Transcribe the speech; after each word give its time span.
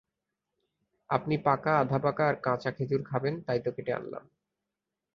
আপনি 1.09 1.35
পাকা, 1.37 1.73
আধপাকা 1.79 2.23
আর 2.27 2.35
কাঁচা 2.35 2.71
খেজুর 2.71 3.01
খাবেন, 3.03 3.33
তাই 3.41 3.59
তা 3.59 3.69
কেটে 3.71 3.91
আনলাম। 3.93 4.23